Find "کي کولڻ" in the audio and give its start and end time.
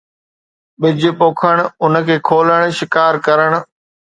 2.07-2.61